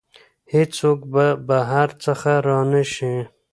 [0.53, 3.13] هیڅوک به بهر څخه را نه شي.